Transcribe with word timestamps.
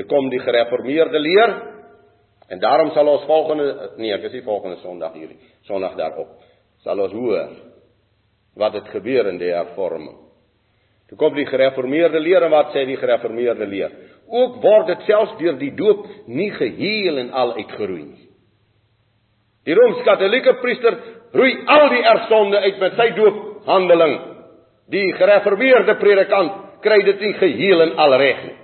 Dit 0.00 0.08
kom 0.08 0.30
die 0.32 0.40
gereformeerde 0.40 1.20
leer 1.20 1.50
en 2.50 2.60
daarom 2.62 2.94
sal 2.96 3.08
ons 3.12 3.26
volgende 3.28 3.66
nee, 4.00 4.14
ek 4.16 4.30
is 4.30 4.38
nie 4.38 4.46
volgende 4.46 4.80
Sondag 4.80 5.12
hierdie 5.18 5.36
Sondag 5.68 5.98
daarop 5.98 6.38
sal 6.86 7.02
ons 7.04 7.12
hoor 7.12 7.50
wat 8.60 8.74
het 8.74 8.88
gebeur 8.90 9.28
in 9.30 9.38
die 9.38 9.52
hervorming. 9.52 10.16
Toe 11.10 11.18
kom 11.18 11.34
die 11.34 11.46
gereformeerde 11.46 12.20
leer 12.22 12.46
en 12.46 12.52
wat 12.52 12.72
sê 12.74 12.84
die 12.86 12.98
gereformeerde 12.98 13.66
leer? 13.66 13.92
Ook 14.30 14.60
word 14.62 14.88
dit 14.92 15.06
selfs 15.08 15.36
deur 15.40 15.56
die 15.58 15.72
doop 15.78 16.04
nie 16.30 16.50
geheel 16.54 17.18
en 17.24 17.32
al 17.34 17.54
uitgeroei 17.58 18.04
nie. 18.04 18.28
Die 19.66 19.76
Rooms-Katolieke 19.76 20.56
priester 20.62 20.96
roei 21.34 21.50
al 21.66 21.88
die 21.92 22.04
ersonde 22.12 22.62
uit 22.62 22.78
met 22.80 22.96
sy 22.98 23.08
doophandeling. 23.18 24.16
Die 24.90 25.10
gereformeerde 25.18 25.98
predikant 26.00 26.56
kry 26.84 27.02
dit 27.06 27.26
nie 27.26 27.34
geheel 27.42 27.84
en 27.88 27.96
al 28.06 28.16
reg 28.22 28.42
nie. 28.48 28.59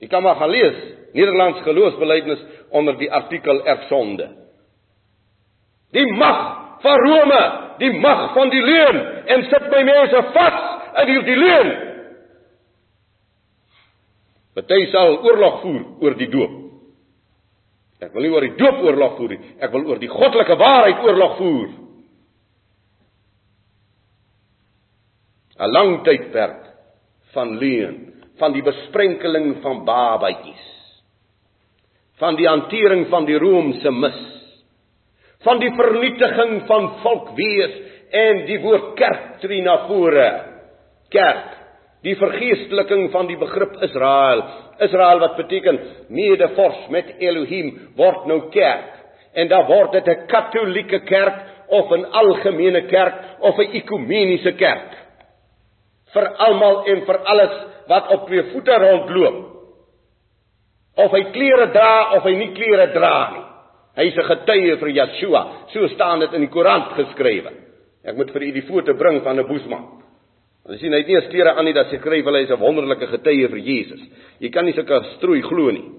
Jy 0.00 0.08
kan 0.12 0.22
maar 0.22 0.36
gaan 0.36 0.52
lees 0.52 0.76
Nederlands 1.16 1.62
geloofsbelijdenis 1.64 2.42
onder 2.70 2.98
die 2.98 3.12
artikel 3.12 3.64
ersonde. 3.64 4.28
Die 5.90 6.12
mag 6.12 6.40
van 6.82 6.98
Rome, 6.98 7.42
die 7.78 7.92
mag 8.00 8.32
van 8.34 8.50
die 8.52 8.62
leuen 8.62 8.98
en 9.26 9.44
sit 9.48 9.70
my 9.72 9.82
mense 9.86 10.22
vas 10.34 10.58
in 11.02 11.12
hierdie 11.14 11.36
leuen. 11.36 11.72
Party 14.56 14.86
sal 14.92 15.18
oorlog 15.24 15.60
voer 15.64 15.82
oor 16.04 16.16
die 16.16 16.30
doop. 16.32 16.62
Ek 18.00 18.12
wil 18.12 18.26
nie 18.26 18.32
oor 18.32 18.44
die 18.44 18.56
doop 18.60 18.82
oorlog 18.84 19.16
voer 19.16 19.34
nie, 19.34 19.42
ek 19.60 19.72
wil 19.72 19.86
oor 19.88 20.00
die 20.00 20.12
goddelike 20.12 20.56
waarheid 20.60 21.04
oorlog 21.04 21.36
voer. 21.40 21.68
'n 25.56 25.72
Lang 25.72 25.92
tydperk 26.04 26.64
van 27.32 27.56
leuen, 27.56 28.15
van 28.38 28.52
die 28.52 28.62
besprenkeling 28.62 29.56
van 29.62 29.84
babatjies. 29.84 30.64
Van 32.20 32.36
die 32.36 32.48
hantering 32.48 33.06
van 33.12 33.26
die 33.28 33.38
Romeinse 33.38 33.90
mis. 33.90 34.22
Van 35.44 35.60
die 35.60 35.72
vernietiging 35.76 36.62
van 36.66 36.88
volkwees 37.02 37.76
en 38.10 38.46
die 38.48 38.58
woord 38.62 38.94
kerk 38.96 39.38
tree 39.42 39.62
na 39.62 39.82
vore. 39.88 40.28
Kerk 41.12 41.56
die 42.06 42.14
vergeesteliking 42.18 43.08
van 43.14 43.28
die 43.30 43.38
begrip 43.40 43.80
Israel. 43.82 44.42
Israel 44.84 45.20
wat 45.22 45.38
beteken 45.40 45.80
medevors 46.12 46.86
met 46.92 47.16
Elohim 47.18 47.72
word 47.98 48.28
nou 48.30 48.40
kerk. 48.54 48.92
En 49.36 49.48
dan 49.48 49.66
word 49.68 49.92
dit 49.92 50.08
'n 50.08 50.26
katolieke 50.26 51.00
kerk 51.04 51.36
of 51.68 51.90
'n 51.90 52.04
algemene 52.04 52.86
kerk 52.86 53.14
of 53.40 53.58
'n 53.58 53.72
ekumeniese 53.72 54.52
kerk. 54.52 55.05
Vir 56.16 56.28
almal 56.46 56.86
en 56.92 57.02
vir 57.08 57.18
alles 57.32 57.58
wat 57.90 58.08
op 58.14 58.24
twee 58.30 58.46
voete 58.52 58.78
rondloop. 58.82 59.42
Of 60.96 61.12
hy 61.12 61.26
klere 61.34 61.68
dra 61.74 62.16
of 62.16 62.24
hy 62.24 62.32
nie 62.38 62.54
klere 62.56 62.88
dra 62.94 63.16
nie. 63.34 63.44
Hy's 63.96 64.16
'n 64.16 64.28
getuie 64.28 64.76
vir 64.76 64.88
Yeshua. 64.88 65.42
So 65.72 65.88
staan 65.88 66.20
dit 66.20 66.32
in 66.32 66.40
die 66.40 66.52
Koran 66.52 66.82
geskrywe. 66.96 67.52
Ek 68.04 68.16
moet 68.16 68.30
vir 68.30 68.42
u 68.42 68.52
die 68.52 68.66
foto 68.68 68.94
bring 68.94 69.22
van 69.22 69.38
'n 69.38 69.46
boesman. 69.46 69.86
Hulle 70.66 70.78
sien 70.78 70.92
hy 70.92 70.98
het 70.98 71.06
nie 71.06 71.14
eens 71.14 71.30
klere 71.30 71.54
aan 71.54 71.64
nie 71.64 71.72
dat 71.72 71.90
sy 71.90 71.98
skryf 71.98 72.24
hulle 72.24 72.42
is 72.42 72.50
'n 72.50 72.60
wonderlike 72.60 73.06
getuie 73.06 73.48
vir 73.48 73.58
Jesus. 73.58 74.00
Jy 74.40 74.50
kan 74.50 74.64
nie 74.64 74.72
sulke 74.72 75.02
strooi 75.16 75.42
glo 75.42 75.70
nie. 75.70 75.90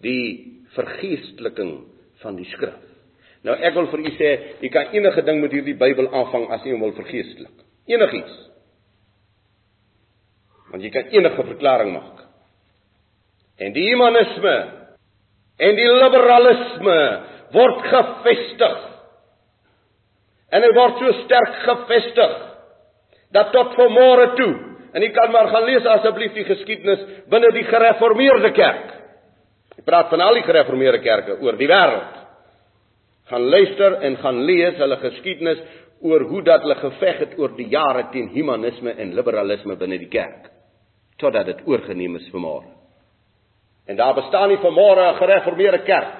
Die 0.00 0.64
vergeesteliking 0.74 1.84
van 2.22 2.36
die 2.36 2.44
skrif. 2.44 2.74
Nou 3.44 3.54
ek 3.54 3.74
wil 3.74 3.86
vir 3.86 4.00
u 4.00 4.10
sê, 4.10 4.30
jy 4.60 4.68
kan 4.68 4.86
enige 4.92 5.22
ding 5.22 5.40
met 5.40 5.52
hierdie 5.52 5.76
Bybel 5.78 6.08
aanvang 6.12 6.50
as 6.50 6.64
jy 6.64 6.72
hom 6.72 6.80
wil 6.80 6.92
vergeestelik. 6.92 7.67
Enigiets. 7.88 8.36
Want 10.68 10.84
jy 10.84 10.90
kan 10.92 11.08
enige 11.16 11.46
verklaring 11.54 11.94
maak. 11.94 12.26
En 13.58 13.72
die 13.74 13.88
humanisme 13.88 14.56
en 15.58 15.78
die 15.78 15.88
liberalisme 15.90 16.98
word 17.56 17.88
gevestig 17.88 18.88
En 20.48 20.64
hy 20.64 20.70
word 20.76 21.00
so 21.02 21.14
sterk 21.24 21.58
gefestig 21.64 22.36
dat 23.36 23.50
tot 23.52 23.74
vanmôre 23.76 24.30
toe, 24.38 24.52
en 24.96 25.04
jy 25.04 25.10
kan 25.12 25.32
maar 25.32 25.50
gaan 25.52 25.66
lees 25.68 25.88
asseblief 25.96 26.32
die 26.36 26.46
geskiedenis 26.48 27.02
binne 27.28 27.50
die 27.52 27.66
gereformeerde 27.68 28.54
kerk. 28.56 28.94
Ek 29.76 29.84
praat 29.86 30.08
van 30.12 30.24
al 30.24 30.38
die 30.38 30.46
gereformeerde 30.46 31.02
kerke 31.04 31.36
oor 31.44 31.58
die 31.60 31.68
wêreld. 31.68 32.17
Gaan 33.28 33.48
luister 33.50 33.98
en 34.02 34.16
gaan 34.16 34.44
lees 34.48 34.76
hulle 34.80 34.96
geskiedenis 34.96 35.60
oor 36.00 36.20
hoe 36.30 36.42
dat 36.42 36.62
hulle 36.64 36.78
geveg 36.80 37.18
het 37.18 37.38
oor 37.38 37.56
die 37.56 37.68
jare 37.68 38.06
teen 38.12 38.30
humanisme 38.32 38.94
en 38.96 39.14
liberalisme 39.14 39.76
binne 39.76 39.98
die 39.98 40.10
kerk 40.12 40.48
totdat 41.18 41.48
dit 41.50 41.64
oorgeneem 41.66 42.14
is 42.14 42.28
vanmôre. 42.30 42.68
En 43.90 43.96
daar 43.96 44.14
bestaan 44.14 44.48
nie 44.48 44.60
vanmôre 44.62 45.12
'n 45.12 45.18
gereformeerde 45.18 45.82
kerk. 45.82 46.12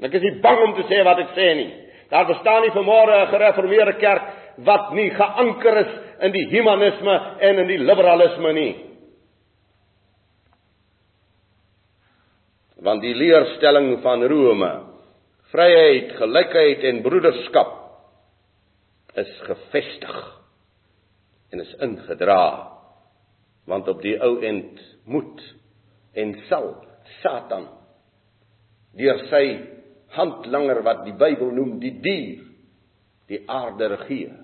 Ek 0.00 0.14
is 0.14 0.22
nie 0.22 0.40
bang 0.40 0.58
om 0.62 0.74
te 0.74 0.82
sê 0.82 1.04
wat 1.04 1.18
ek 1.18 1.30
sê 1.34 1.54
nie. 1.54 1.72
Daar 2.10 2.26
bestaan 2.26 2.62
nie 2.62 2.70
vanmôre 2.70 3.22
'n 3.22 3.26
gereformeerde 3.26 3.96
kerk 3.98 4.22
wat 4.56 4.92
nie 4.92 5.10
geanker 5.10 5.76
is 5.76 5.92
in 6.20 6.32
die 6.32 6.46
humanisme 6.50 7.20
en 7.40 7.58
in 7.58 7.66
die 7.66 7.78
liberalisme 7.78 8.52
nie. 8.52 8.76
Want 12.80 13.02
die 13.02 13.14
leerstelling 13.14 14.02
van 14.02 14.22
Rome, 14.22 14.87
vryheid, 15.52 16.12
gelykheid 16.18 16.84
en 16.90 17.02
broederskap 17.04 17.74
is 19.18 19.30
gefestig 19.46 20.18
en 21.52 21.62
is 21.64 21.74
ingedra. 21.84 22.74
Want 23.68 23.88
op 23.88 24.02
die 24.02 24.16
ou 24.24 24.38
end 24.44 24.80
moet 25.04 25.42
en 26.16 26.34
sal 26.48 26.70
Satan 27.20 27.68
deur 28.98 29.20
sy 29.28 29.44
handlanger 30.16 30.80
wat 30.84 31.04
die 31.06 31.16
Bybel 31.16 31.52
noem 31.54 31.76
die 31.82 31.94
dier 32.02 32.44
die 33.28 33.42
aarde 33.44 33.90
regeer. 33.92 34.36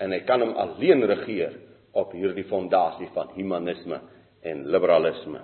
En 0.00 0.12
hy 0.14 0.22
kan 0.26 0.40
hom 0.40 0.54
alleen 0.58 1.04
regeer 1.06 1.58
op 1.92 2.14
hierdie 2.16 2.46
fondasie 2.48 3.10
van 3.12 3.34
humanisme 3.36 4.00
en 4.48 4.64
liberalisme. 4.72 5.42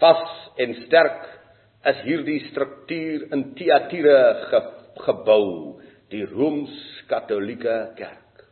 Vas 0.00 0.26
en 0.60 0.76
sterk 0.84 1.39
is 1.88 2.02
hierdie 2.04 2.40
struktuur 2.50 3.30
in 3.32 3.44
Thyatira 3.56 4.20
ge 4.50 4.60
gebou, 5.00 5.80
die 6.12 6.26
Rooms-Katolieke 6.28 7.76
Kerk. 7.96 8.42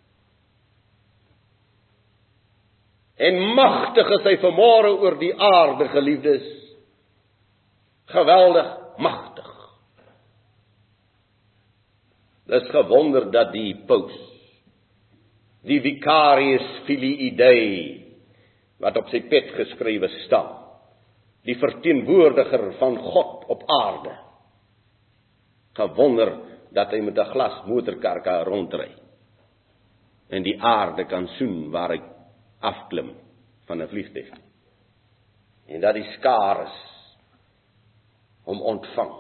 En 3.19 3.41
magtig 3.59 4.13
is 4.17 4.25
hy 4.31 4.37
vermoere 4.41 4.95
oor 4.95 5.19
die 5.21 5.35
aarde, 5.35 5.89
geliefdes 5.93 6.47
geweldig 8.09 8.71
magtig. 9.05 9.51
Dis 12.49 12.71
gewonder 12.73 13.27
dat 13.35 13.53
die 13.53 13.75
paus 13.89 14.17
die 15.69 15.81
vicarius 15.85 16.69
filii 16.87 17.33
dei 17.37 17.65
wat 18.81 18.97
op 18.97 19.11
sy 19.13 19.21
pet 19.29 19.51
geskrywe 19.59 20.09
staan 20.23 20.68
die 21.49 21.57
verteenwoordiger 21.57 22.73
van 22.81 22.99
God 23.09 23.47
op 23.55 23.65
aarde 23.73 24.17
gewonder 25.79 26.35
dat 26.75 26.93
hy 26.93 27.01
met 27.01 27.19
'n 27.19 27.33
glas 27.33 27.65
motorkar 27.67 28.21
kan 28.23 28.45
rondry 28.45 28.91
en 30.29 30.43
die 30.43 30.59
aarde 30.61 31.05
kan 31.05 31.29
soen 31.39 31.71
waar 31.71 31.97
hy 31.97 32.03
afklim 32.61 33.15
van 33.67 33.83
'n 33.83 33.89
vliegtuig 33.89 34.31
en 35.69 35.81
dat 35.81 35.95
die 35.95 36.09
skares 36.17 36.77
hom 38.49 38.63
ontvang 38.63 39.13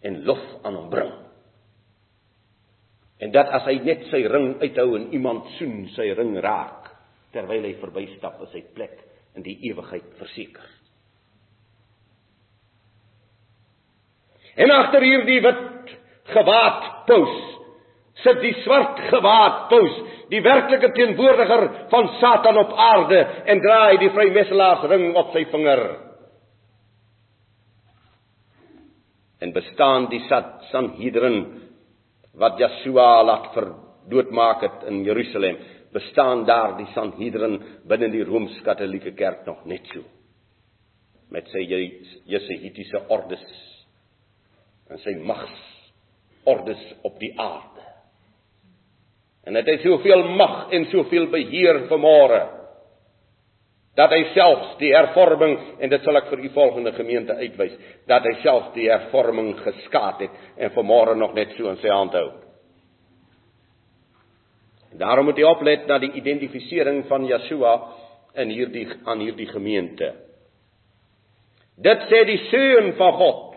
en 0.00 0.22
lof 0.24 0.42
aan 0.62 0.74
hom 0.74 0.88
bring. 0.90 1.12
En 3.20 3.32
dat 3.34 3.52
as 3.52 3.66
hy 3.68 3.76
net 3.84 4.06
sy 4.10 4.24
ring 4.32 4.54
uithou 4.62 4.94
en 4.96 5.10
iemand 5.14 5.52
soen 5.58 5.84
sy 5.94 6.08
ring 6.16 6.34
raak 6.42 6.88
terwyl 7.34 7.68
hy 7.68 7.74
verbystap 7.82 8.40
op 8.40 8.50
sy 8.50 8.62
plek 8.74 8.96
in 9.38 9.44
die 9.46 9.58
ewigheid 9.68 10.08
verseker. 10.18 10.66
En 14.60 14.72
agter 14.74 15.06
hierdie 15.06 15.40
wit 15.44 15.94
gewaad 16.34 16.82
paus 17.08 17.38
sit 18.20 18.36
die 18.42 18.52
swart 18.60 18.98
gewaad 19.08 19.62
paus, 19.70 19.94
die 20.28 20.42
werklike 20.44 20.90
teenwoordiger 20.92 21.62
van 21.88 22.08
Satan 22.20 22.58
op 22.60 22.74
aarde 22.76 23.20
en 23.48 23.62
dra 23.64 23.78
hy 23.88 23.96
die 24.02 24.10
vrymesselaarsring 24.12 25.06
op 25.16 25.32
sy 25.32 25.46
vinger. 25.54 25.84
en 29.40 29.52
bestaan 29.56 30.08
die 30.12 30.20
Sanhedrin 30.70 31.38
wat 32.40 32.60
Yeshua 32.60 33.22
laat 33.24 33.50
verdoodmaak 33.54 34.64
het 34.66 34.86
in 34.92 35.02
Jerusalem 35.04 35.58
bestaan 35.92 36.44
daar 36.46 36.76
die 36.78 36.88
Sanhedrin 36.94 37.56
binne 37.88 38.10
die 38.12 38.24
Rooms-Katolieke 38.24 39.14
Kerk 39.16 39.46
nog 39.48 39.64
net 39.64 39.88
so 39.92 40.04
met 41.30 41.48
sy 41.50 41.64
Jesuitiese 42.28 43.06
ordes 43.08 43.44
en 44.90 45.02
sy 45.04 45.16
mags 45.24 45.66
ordes 46.50 46.82
op 47.06 47.18
die 47.22 47.32
aarde 47.38 47.86
en 49.46 49.56
dit 49.58 49.68
het 49.72 49.84
soveel 49.84 50.24
mag 50.36 50.72
en 50.76 50.88
soveel 50.92 51.30
beheer 51.32 51.86
vermoere 51.88 52.42
dat 53.98 54.12
hy 54.14 54.20
selfs 54.34 54.76
die 54.80 54.92
hervorming 54.94 55.56
en 55.82 55.90
dit 55.90 56.04
sal 56.06 56.18
ek 56.20 56.30
vir 56.30 56.44
u 56.46 56.50
volgende 56.54 56.92
gemeente 56.96 57.34
uitwys 57.36 57.74
dat 58.10 58.26
hy 58.28 58.36
selfs 58.44 58.70
die 58.76 58.86
hervorming 58.90 59.52
geskaad 59.64 60.22
het 60.24 60.38
en 60.56 60.72
vanmôre 60.76 61.16
nog 61.18 61.34
net 61.36 61.56
so 61.56 61.68
in 61.72 61.80
sy 61.82 61.90
hand 61.90 62.14
hou. 62.16 62.28
Daarom 65.00 65.28
moet 65.28 65.38
jy 65.38 65.46
oplet 65.46 65.86
na 65.88 66.00
die 66.02 66.12
identifisering 66.18 67.04
van 67.10 67.26
Yeshua 67.28 67.74
in 68.42 68.50
hierdie 68.54 68.86
aan 69.06 69.22
hierdie 69.22 69.48
gemeente. 69.50 70.12
Dit 71.80 72.08
sê 72.10 72.24
die 72.28 72.40
seun 72.48 72.92
van 72.98 73.14
God 73.18 73.49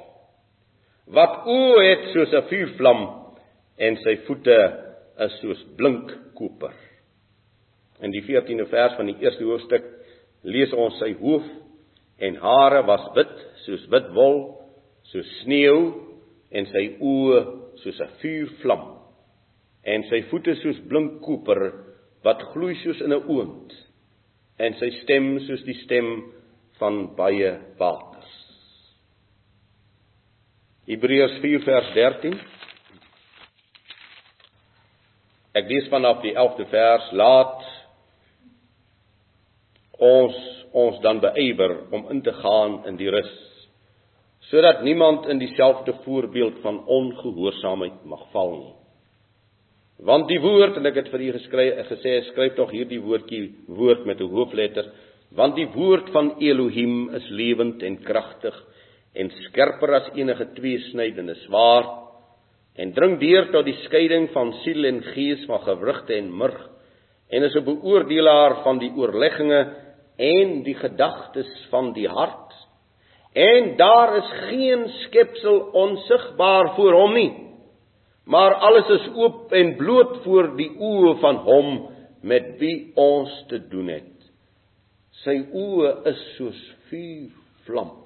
wat 1.12 1.44
oë 1.50 1.84
het 1.84 2.06
soos 2.14 2.34
'n 2.34 2.48
vuurvlam 2.50 3.02
en 3.78 3.98
sy 4.04 4.16
voete 4.26 4.60
is 5.20 5.40
soos 5.42 5.64
blink 5.78 6.12
koper. 6.36 6.74
In 8.02 8.12
die 8.12 8.22
14de 8.22 8.66
vers 8.70 8.96
van 8.96 9.06
die 9.06 9.20
eerste 9.20 9.44
hoofstuk 9.44 9.84
lees 10.44 10.74
ons 10.74 10.98
sy 11.00 11.14
hoof 11.14 11.44
en 12.20 12.36
hare 12.36 12.84
was 12.88 13.06
wit 13.16 13.36
soos 13.66 13.86
wit 13.92 14.10
wol, 14.14 14.60
soos 15.04 15.30
sneeu 15.44 15.94
en 16.52 16.66
sy 16.66 16.98
oë 17.00 17.40
soos 17.84 18.00
'n 18.00 18.10
vuurvlam 18.22 18.84
en 19.84 20.04
sy 20.04 20.22
voete 20.30 20.56
soos 20.56 20.80
blink 20.88 21.22
koper 21.22 21.74
wat 22.24 22.42
gloei 22.54 22.76
soos 22.84 23.02
in 23.02 23.14
'n 23.14 23.24
oond 23.28 23.74
en 24.60 24.74
sy 24.74 24.90
stem 25.02 25.40
soos 25.40 25.64
die 25.64 25.80
stem 25.84 26.32
van 26.80 27.16
baie 27.16 27.60
water. 27.80 28.13
Hebreërs 30.84 31.38
4 31.40 31.62
vers 31.64 31.92
13. 31.96 32.34
Ek 35.56 35.70
lees 35.70 35.86
vanaf 35.88 36.18
die 36.26 36.34
11de 36.36 36.66
vers: 36.74 37.06
Laat 37.16 37.64
ons 40.04 40.42
ons 40.76 40.98
dan 41.06 41.22
beywer 41.24 41.78
om 41.96 42.10
in 42.12 42.20
te 42.26 42.34
gaan 42.36 42.82
in 42.90 42.98
die 43.00 43.08
rus, 43.14 43.32
sodat 44.50 44.84
niemand 44.84 45.30
in 45.32 45.40
dieselfde 45.40 45.96
voorbeeld 46.04 46.60
van 46.66 46.82
ongehoorsaamheid 46.84 48.04
mag 48.04 48.28
val 48.36 48.52
nie. 48.58 48.76
Want 50.04 50.28
die 50.28 50.42
woord 50.44 50.82
en 50.82 50.92
ek 50.92 51.00
het 51.00 51.14
vir 51.14 51.28
u 51.30 51.32
geskryf 51.38 51.80
gesê 51.94 52.18
skryf 52.34 52.58
tog 52.60 52.76
hierdie 52.76 53.00
woordjie 53.00 53.54
woord 53.72 54.04
met 54.04 54.20
'n 54.20 54.34
hoofletter, 54.36 54.92
want 55.32 55.56
die 55.56 55.70
woord 55.80 56.12
van 56.12 56.36
Elohim 56.44 57.16
is 57.16 57.30
lewend 57.30 57.84
en 57.84 58.02
kragtig 58.04 58.58
en 59.14 59.30
skerper 59.48 59.94
as 60.00 60.10
enige 60.18 60.50
tweesnydende 60.58 61.36
swaard 61.46 62.00
en 62.82 62.94
dring 62.94 63.20
deur 63.22 63.52
tot 63.54 63.66
die 63.66 63.78
skeiding 63.84 64.30
van 64.34 64.54
siel 64.64 64.86
en 64.90 65.04
gees 65.14 65.46
van 65.50 65.62
gewrigte 65.66 66.16
en 66.18 66.32
murg 66.38 66.60
en 67.30 67.44
is 67.44 67.56
'n 67.56 67.66
beoordelaar 67.66 68.64
van 68.64 68.80
die 68.80 68.92
oorlegginge 68.96 69.62
en 70.18 70.64
die 70.64 70.76
gedagtes 70.76 71.68
van 71.70 71.94
die 71.94 72.08
hart. 72.08 72.54
En 73.34 73.78
daar 73.78 74.18
is 74.18 74.30
geen 74.50 74.90
skepsel 74.90 75.60
onsigbaar 75.74 76.76
voor 76.76 76.94
hom 76.94 77.14
nie 77.14 77.44
maar 78.26 78.54
alles 78.54 78.90
is 78.90 79.08
oop 79.16 79.52
en 79.52 79.76
bloot 79.76 80.22
voor 80.24 80.54
die 80.56 80.70
oë 80.80 81.18
van 81.20 81.42
hom 81.48 81.74
met 82.24 82.54
wie 82.60 82.94
ons 82.96 83.34
te 83.50 83.60
doen 83.68 83.92
het. 83.92 84.12
Sy 85.24 85.36
oë 85.52 85.92
is 86.14 86.24
soos 86.38 86.62
vuur 86.90 87.36
vlam 87.68 88.03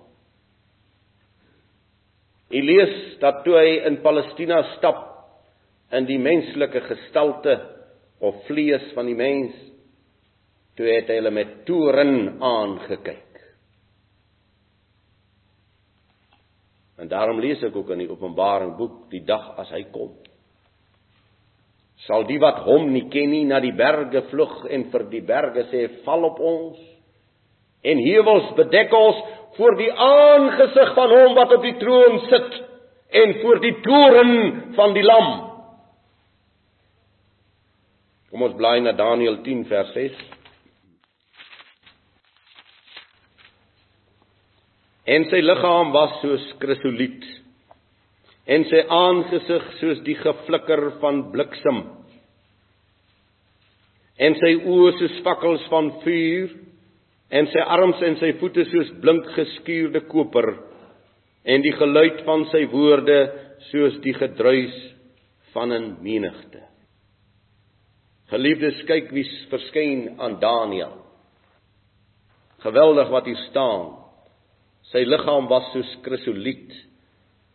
Hy 2.47 2.61
lees 2.63 2.95
dat 3.21 3.44
toe 3.44 3.57
hy 3.59 3.71
in 3.89 3.99
Palestina 4.03 4.61
stap 4.77 5.03
in 5.97 6.07
die 6.07 6.19
menslike 6.19 6.81
gestalte 6.88 7.57
of 8.23 8.39
vlees 8.47 8.85
van 8.95 9.07
die 9.09 9.17
mens, 9.17 9.55
toe 10.77 10.88
het 10.88 11.09
hy 11.09 11.19
hulle 11.19 11.33
met 11.33 11.53
toren 11.67 12.38
aangekyk. 12.44 13.23
En 16.97 17.09
daarom 17.11 17.39
lees 17.41 17.61
ek 17.65 17.75
ook 17.77 17.91
in 17.94 18.05
die 18.05 18.09
Openbaring 18.09 18.73
boek 18.77 19.05
die 19.11 19.21
dag 19.25 19.51
as 19.61 19.69
hy 19.75 19.83
kom. 19.94 20.15
Sal 22.07 22.25
die 22.29 22.39
wat 22.41 22.63
hom 22.65 22.89
nie 22.94 23.05
ken 23.13 23.29
nie 23.33 23.45
na 23.45 23.59
die 23.61 23.73
berge 23.75 24.23
vlug 24.31 24.63
en 24.71 24.88
vir 24.94 25.05
die 25.11 25.23
berge 25.25 25.67
sê 25.71 25.83
val 26.05 26.25
op 26.29 26.39
ons 26.41 26.79
en 27.88 28.01
heuwels 28.01 28.49
bedek 28.57 28.94
ons 28.97 29.19
voor 29.57 29.77
die 29.77 29.92
aangesig 29.92 30.94
van 30.94 31.09
hom 31.09 31.36
wat 31.38 31.54
op 31.57 31.65
die 31.65 31.75
troon 31.81 32.19
sit 32.30 32.57
en 33.21 33.36
voor 33.42 33.62
die 33.63 33.74
toren 33.81 34.33
van 34.75 34.94
die 34.94 35.04
lam. 35.06 35.30
Kom 38.30 38.44
ons 38.45 38.57
bly 38.59 38.75
na 38.83 38.94
Daniël 38.94 39.39
10 39.45 39.63
vers 39.69 39.94
6. 39.95 40.18
En 45.07 45.25
sy 45.31 45.39
liggaam 45.42 45.94
was 45.95 46.18
soos 46.21 46.48
krisoliet 46.62 47.25
en 48.48 48.63
sy 48.68 48.81
aangesig 48.92 49.69
soos 49.80 50.01
die 50.06 50.15
geflikker 50.19 50.83
van 51.01 51.25
bliksem 51.33 51.81
en 54.27 54.36
sy 54.39 54.54
oë 54.65 54.94
soos 55.00 55.18
vakkels 55.25 55.65
van 55.71 55.92
vuur 56.04 56.54
en 57.29 57.50
sy 57.51 57.63
arms 57.75 58.01
en 58.07 58.15
sy 58.21 58.31
voete 58.39 58.63
soos 58.71 58.94
blink 59.03 59.27
geskuurde 59.35 60.03
koper 60.12 60.47
en 61.47 61.63
die 61.63 61.74
geluid 61.75 62.24
van 62.27 62.45
sy 62.51 62.63
woorde 62.71 63.18
soos 63.71 63.97
die 64.03 64.13
gedruis 64.15 64.75
van 65.53 65.71
'n 65.71 65.97
menigte. 66.03 66.62
Geliefdes, 68.27 68.83
kyk 68.88 69.12
wie 69.12 69.25
verskyn 69.50 70.19
aan 70.19 70.39
Daniël. 70.39 70.95
Geweldig 72.59 73.09
wat 73.09 73.25
hier 73.25 73.39
staan. 73.50 73.95
Sy 74.91 75.06
liggaam 75.06 75.47
was 75.47 75.71
soos 75.71 75.95
krisoliet 76.03 76.73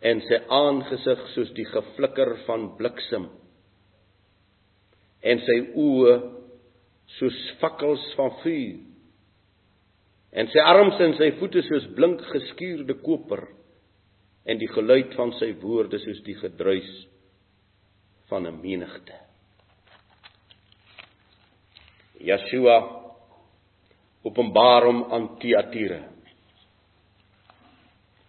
en 0.00 0.20
sy 0.20 0.38
aangesig 0.48 1.28
soos 1.34 1.52
die 1.52 1.64
geflikker 1.64 2.36
van 2.46 2.76
bliksem 2.76 3.28
en 5.22 5.38
sy 5.38 5.58
oë 5.78 6.14
soos 7.18 7.38
vakkels 7.60 8.02
van 8.18 8.32
vuur 8.42 8.91
en 10.32 10.48
sy 10.48 10.62
arms 10.64 11.00
en 11.04 11.16
sy 11.18 11.32
voete 11.40 11.62
soos 11.66 11.90
blink 11.96 12.22
geskuurde 12.32 12.96
koper 13.04 13.44
en 14.48 14.58
die 14.58 14.70
geluid 14.72 15.12
van 15.18 15.34
sy 15.38 15.52
woorde 15.60 16.00
soos 16.02 16.22
die 16.26 16.36
gedruis 16.40 16.88
van 18.30 18.46
'n 18.46 18.60
menigte. 18.62 19.12
Yeshua 22.22 22.76
openbaar 24.24 24.86
hom 24.86 25.04
aan 25.12 25.38
Tiatire. 25.38 26.02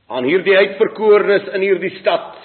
Aan 0.07 0.23
hierdie 0.23 0.57
uitverkorenes 0.57 1.47
in 1.55 1.61
hierdie 1.61 1.93
stad. 1.99 2.35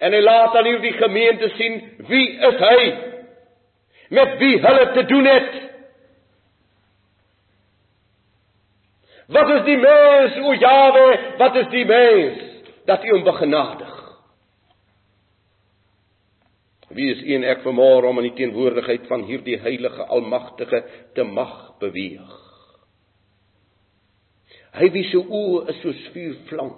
En 0.00 0.12
hy 0.12 0.20
laat 0.20 0.56
aan 0.56 0.64
hierdie 0.64 0.92
gemeente 0.92 1.48
sien 1.56 1.80
wie 2.08 2.26
is 2.48 2.60
hy? 2.60 2.84
Met 4.10 4.38
wie 4.38 4.60
hulle 4.60 4.92
te 4.92 5.02
doen 5.02 5.26
het? 5.26 5.69
Wat 9.30 9.50
is 9.54 9.64
die 9.68 9.78
mens, 9.78 10.38
o 10.42 10.54
Jawe, 10.58 11.06
wat 11.38 11.56
is 11.60 11.68
die 11.70 11.84
mens 11.86 12.46
dat 12.88 13.04
U 13.06 13.12
hom 13.14 13.24
begenadig? 13.24 13.96
Wie 16.90 17.12
is 17.12 17.20
U 17.22 17.34
en 17.36 17.46
ek 17.46 17.62
vermoor 17.62 18.08
om 18.08 18.18
in 18.18 18.30
die 18.30 18.36
teenwoordigheid 18.40 19.04
van 19.06 19.22
hierdie 19.28 19.60
heilige 19.62 20.06
almagtige 20.10 20.82
te 21.14 21.22
mag 21.22 21.52
beweeg? 21.82 22.32
Hy 24.80 24.88
wie 24.94 25.04
se 25.10 25.20
oë 25.20 25.68
is 25.70 25.78
soos 25.84 26.00
vuurvlam, 26.14 26.72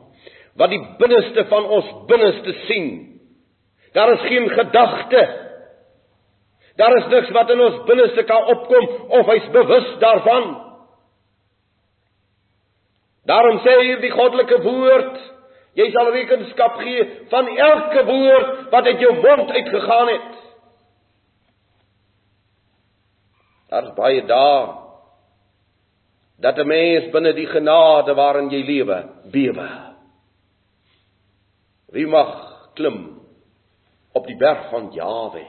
wat 0.60 0.72
die 0.72 0.82
binneste 1.00 1.46
van 1.48 1.68
ons 1.78 1.88
binneste 2.10 2.52
sien. 2.66 2.90
Daar 3.96 4.12
is 4.14 4.26
geen 4.28 4.48
gedagte. 4.52 5.22
Daar 6.76 6.96
is 7.00 7.08
niks 7.12 7.32
wat 7.36 7.50
in 7.52 7.60
ons 7.60 7.80
binneste 7.88 8.24
kan 8.28 8.52
opkom 8.52 8.86
of 9.20 9.32
hy's 9.32 9.48
bewus 9.56 9.88
daarvan. 10.04 10.52
Daarom 13.26 13.60
sê 13.62 13.74
hier 13.86 14.00
die 14.02 14.10
goddelike 14.10 14.58
woord, 14.64 15.18
jy 15.78 15.88
sal 15.94 16.10
rekenskap 16.12 16.80
gee 16.82 17.04
van 17.30 17.48
elke 17.48 18.04
woord 18.08 18.70
wat 18.72 18.88
uit 18.90 19.00
jou 19.00 19.12
mond 19.20 19.50
uitgegaan 19.50 20.10
het. 20.10 20.32
Daar's 23.72 23.92
baie 23.96 24.24
dae 24.28 24.82
dat 26.42 26.58
'n 26.58 26.66
mens 26.66 27.10
binne 27.12 27.32
die 27.32 27.46
genade 27.46 28.14
waarin 28.14 28.50
jy 28.50 28.62
lewe, 28.66 28.98
bewe. 29.30 29.68
Wie 31.92 32.06
mag 32.06 32.30
klim 32.74 33.20
op 34.12 34.26
die 34.26 34.36
berg 34.36 34.68
van 34.70 34.90
Jawe? 34.92 35.46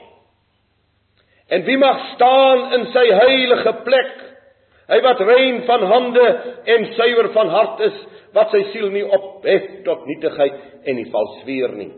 En 1.48 1.64
wie 1.64 1.78
mag 1.78 2.14
staan 2.14 2.72
in 2.72 2.86
sy 2.92 3.04
heilige 3.12 3.72
plek? 3.72 4.33
Hy 4.88 5.00
wat 5.04 5.20
rein 5.24 5.62
van 5.68 5.86
hande 5.88 6.24
en 6.74 6.86
suiwer 6.96 7.30
van 7.32 7.48
hart 7.48 7.84
is, 7.88 8.00
wat 8.36 8.50
sy 8.52 8.62
siel 8.72 8.90
nie 8.92 9.04
ophef 9.06 9.68
tot 9.86 10.06
nietigheid 10.10 10.56
en 10.84 10.98
nie 10.98 11.10
vals 11.12 11.38
weer 11.46 11.72
nie. 11.76 11.92